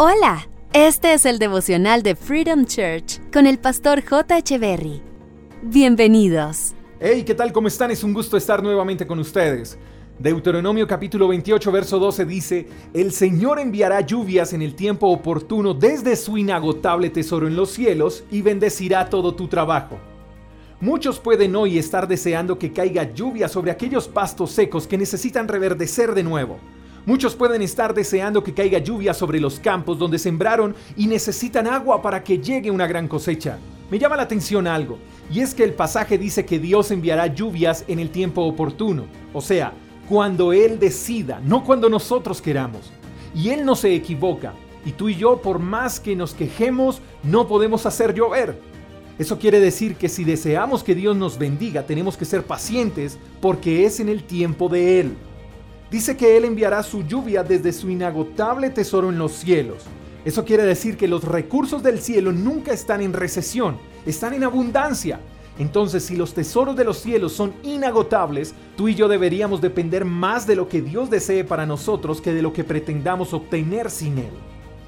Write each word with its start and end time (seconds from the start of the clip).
Hola, 0.00 0.48
este 0.72 1.12
es 1.12 1.26
el 1.26 1.40
devocional 1.40 2.04
de 2.04 2.14
Freedom 2.14 2.64
Church 2.66 3.20
con 3.32 3.48
el 3.48 3.58
pastor 3.58 4.00
J. 4.00 4.56
Berry. 4.56 5.02
Bienvenidos. 5.60 6.72
Hey, 7.00 7.24
¿qué 7.26 7.34
tal? 7.34 7.52
¿Cómo 7.52 7.66
están? 7.66 7.90
Es 7.90 8.04
un 8.04 8.14
gusto 8.14 8.36
estar 8.36 8.62
nuevamente 8.62 9.08
con 9.08 9.18
ustedes. 9.18 9.76
Deuteronomio 10.16 10.86
capítulo 10.86 11.26
28, 11.26 11.72
verso 11.72 11.98
12 11.98 12.24
dice, 12.26 12.68
El 12.94 13.10
Señor 13.10 13.58
enviará 13.58 14.00
lluvias 14.02 14.52
en 14.52 14.62
el 14.62 14.76
tiempo 14.76 15.08
oportuno 15.08 15.74
desde 15.74 16.14
su 16.14 16.38
inagotable 16.38 17.10
tesoro 17.10 17.48
en 17.48 17.56
los 17.56 17.70
cielos 17.70 18.22
y 18.30 18.42
bendecirá 18.42 19.10
todo 19.10 19.34
tu 19.34 19.48
trabajo. 19.48 19.98
Muchos 20.80 21.18
pueden 21.18 21.56
hoy 21.56 21.76
estar 21.76 22.06
deseando 22.06 22.56
que 22.56 22.72
caiga 22.72 23.12
lluvia 23.12 23.48
sobre 23.48 23.72
aquellos 23.72 24.06
pastos 24.06 24.52
secos 24.52 24.86
que 24.86 24.96
necesitan 24.96 25.48
reverdecer 25.48 26.14
de 26.14 26.22
nuevo. 26.22 26.60
Muchos 27.08 27.34
pueden 27.34 27.62
estar 27.62 27.94
deseando 27.94 28.44
que 28.44 28.52
caiga 28.52 28.80
lluvia 28.80 29.14
sobre 29.14 29.40
los 29.40 29.58
campos 29.60 29.98
donde 29.98 30.18
sembraron 30.18 30.74
y 30.94 31.06
necesitan 31.06 31.66
agua 31.66 32.02
para 32.02 32.22
que 32.22 32.38
llegue 32.38 32.70
una 32.70 32.86
gran 32.86 33.08
cosecha. 33.08 33.58
Me 33.90 33.98
llama 33.98 34.16
la 34.16 34.24
atención 34.24 34.66
algo, 34.66 34.98
y 35.32 35.40
es 35.40 35.54
que 35.54 35.64
el 35.64 35.72
pasaje 35.72 36.18
dice 36.18 36.44
que 36.44 36.58
Dios 36.58 36.90
enviará 36.90 37.28
lluvias 37.28 37.86
en 37.88 37.98
el 37.98 38.10
tiempo 38.10 38.42
oportuno, 38.42 39.06
o 39.32 39.40
sea, 39.40 39.72
cuando 40.06 40.52
Él 40.52 40.78
decida, 40.78 41.40
no 41.42 41.64
cuando 41.64 41.88
nosotros 41.88 42.42
queramos. 42.42 42.92
Y 43.34 43.48
Él 43.48 43.64
no 43.64 43.74
se 43.74 43.94
equivoca, 43.94 44.52
y 44.84 44.92
tú 44.92 45.08
y 45.08 45.14
yo, 45.14 45.40
por 45.40 45.60
más 45.60 46.00
que 46.00 46.14
nos 46.14 46.34
quejemos, 46.34 47.00
no 47.22 47.48
podemos 47.48 47.86
hacer 47.86 48.12
llover. 48.12 48.60
Eso 49.18 49.38
quiere 49.38 49.60
decir 49.60 49.94
que 49.94 50.10
si 50.10 50.24
deseamos 50.24 50.84
que 50.84 50.94
Dios 50.94 51.16
nos 51.16 51.38
bendiga, 51.38 51.84
tenemos 51.84 52.18
que 52.18 52.26
ser 52.26 52.42
pacientes 52.42 53.18
porque 53.40 53.86
es 53.86 53.98
en 53.98 54.10
el 54.10 54.24
tiempo 54.24 54.68
de 54.68 55.00
Él. 55.00 55.16
Dice 55.90 56.18
que 56.18 56.36
Él 56.36 56.44
enviará 56.44 56.82
su 56.82 57.02
lluvia 57.02 57.42
desde 57.42 57.72
su 57.72 57.88
inagotable 57.88 58.68
tesoro 58.68 59.08
en 59.08 59.18
los 59.18 59.32
cielos. 59.32 59.84
Eso 60.24 60.44
quiere 60.44 60.64
decir 60.64 60.98
que 60.98 61.08
los 61.08 61.24
recursos 61.24 61.82
del 61.82 62.00
cielo 62.00 62.30
nunca 62.30 62.72
están 62.72 63.00
en 63.00 63.14
recesión, 63.14 63.78
están 64.04 64.34
en 64.34 64.44
abundancia. 64.44 65.20
Entonces, 65.58 66.04
si 66.04 66.14
los 66.14 66.34
tesoros 66.34 66.76
de 66.76 66.84
los 66.84 66.98
cielos 66.98 67.32
son 67.32 67.54
inagotables, 67.62 68.54
tú 68.76 68.88
y 68.88 68.94
yo 68.94 69.08
deberíamos 69.08 69.62
depender 69.62 70.04
más 70.04 70.46
de 70.46 70.56
lo 70.56 70.68
que 70.68 70.82
Dios 70.82 71.08
desee 71.08 71.42
para 71.42 71.64
nosotros 71.64 72.20
que 72.20 72.34
de 72.34 72.42
lo 72.42 72.52
que 72.52 72.64
pretendamos 72.64 73.32
obtener 73.32 73.90
sin 73.90 74.18
Él. 74.18 74.30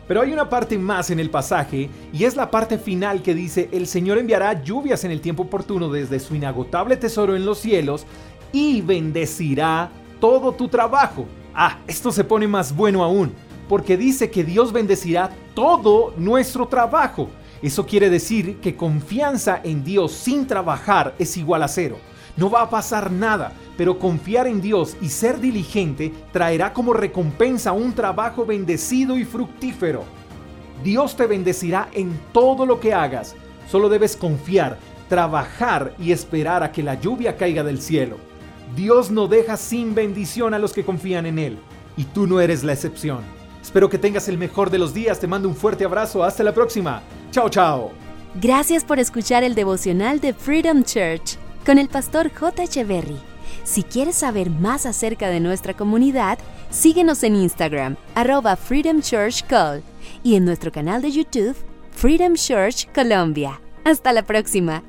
Pero 0.07 0.21
hay 0.21 0.33
una 0.33 0.51
parte 0.51 0.77
más 0.77 1.11
en 1.11 1.19
el 1.19 1.31
pasaje 1.31 1.89
y 2.13 2.25
es 2.25 2.37
la 2.37 2.51
parte 2.51 2.77
final 2.79 3.23
que 3.23 3.35
dice, 3.35 3.69
el 3.73 3.87
Señor 3.87 4.19
enviará 4.19 4.63
lluvias 4.63 5.05
en 5.05 5.13
el 5.13 5.21
tiempo 5.21 5.45
oportuno 5.45 5.89
desde 5.89 6.21
su 6.21 6.35
inagotable 6.35 6.97
tesoro 6.97 7.37
en 7.37 7.47
los 7.47 7.59
cielos 7.59 8.05
y 8.53 8.83
bendecirá 8.83 9.91
todo 10.21 10.53
tu 10.53 10.69
trabajo. 10.69 11.27
Ah, 11.55 11.79
esto 11.87 12.13
se 12.13 12.23
pone 12.23 12.47
más 12.47 12.75
bueno 12.75 13.03
aún, 13.03 13.33
porque 13.69 13.97
dice 13.97 14.31
que 14.31 14.45
Dios 14.45 14.73
bendecirá 14.73 15.31
todo 15.55 16.15
nuestro 16.17 16.69
trabajo. 16.69 17.29
Eso 17.63 17.85
quiere 17.85 18.09
decir 18.09 18.59
que 18.61 18.77
confianza 18.77 19.61
en 19.65 19.83
Dios 19.83 20.13
sin 20.13 20.47
trabajar 20.47 21.15
es 21.19 21.37
igual 21.37 21.63
a 21.63 21.69
cero. 21.69 21.97
No 22.37 22.49
va 22.49 22.63
a 22.63 22.71
pasar 22.71 23.11
nada, 23.11 23.53
pero 23.77 23.99
confiar 23.99 24.47
en 24.47 24.61
Dios 24.61 24.97
y 25.03 25.09
ser 25.09 25.41
diligente 25.41 26.13
traerá 26.33 26.73
como 26.73 26.93
recompensa 26.93 27.73
un 27.73 27.93
trabajo 27.93 28.47
bendecido 28.47 29.19
y 29.19 29.25
fructífero. 29.25 30.05
Dios 30.83 31.17
te 31.17 31.27
bendecirá 31.27 31.89
en 31.93 32.19
todo 32.33 32.65
lo 32.65 32.81
que 32.81 32.95
hagas. 32.95 33.35
Solo 33.69 33.89
debes 33.89 34.17
confiar, 34.17 34.79
trabajar 35.09 35.95
y 35.99 36.13
esperar 36.13 36.63
a 36.63 36.73
que 36.73 36.83
la 36.83 36.95
lluvia 36.95 37.37
caiga 37.37 37.63
del 37.63 37.83
cielo. 37.83 38.30
Dios 38.77 39.11
no 39.11 39.27
deja 39.27 39.57
sin 39.57 39.95
bendición 39.95 40.55
a 40.55 40.59
los 40.59 40.73
que 40.73 40.85
confían 40.85 41.27
en 41.27 41.39
Él, 41.39 41.59
y 41.97 42.05
tú 42.05 42.27
no 42.27 42.41
eres 42.41 42.63
la 42.63 42.73
excepción. 42.73 43.21
Espero 43.63 43.91
que 43.91 43.99
tengas 43.99 44.29
el 44.29 44.39
mejor 44.39 44.71
de 44.71 44.79
los 44.79 44.95
días, 44.95 45.21
te 45.21 45.27
mando 45.27 45.49
un 45.49 45.57
fuerte 45.57 45.85
abrazo, 45.85 46.25
hasta 46.25 46.43
la 46.43 46.55
próxima. 46.55 47.03
Chao, 47.31 47.49
chao. 47.49 47.91
Gracias 48.41 48.85
por 48.85 48.99
escuchar 48.99 49.43
el 49.45 49.55
devocional 49.55 50.21
de 50.21 50.33
Freedom 50.33 50.85
Church 50.85 51.37
con 51.67 51.79
el 51.79 51.89
pastor 51.89 52.31
J. 52.33 52.63
Echeverry. 52.63 53.19
Si 53.65 53.83
quieres 53.83 54.17
saber 54.17 54.51
más 54.51 54.87
acerca 54.87 55.29
de 55.29 55.41
nuestra 55.41 55.75
comunidad, 55.75 56.39
síguenos 56.71 57.23
en 57.23 57.37
Instagram, 57.37 57.97
arroba 58.15 58.57
Freedom 58.57 59.03
Church 59.03 59.45
Call, 59.47 59.83
y 60.23 60.37
en 60.37 60.45
nuestro 60.45 60.73
canal 60.73 61.03
de 61.03 61.11
YouTube, 61.11 61.57
Freedom 61.93 62.35
Church 62.35 62.89
Colombia. 62.95 63.61
Hasta 63.85 64.13
la 64.13 64.23
próxima. 64.23 64.83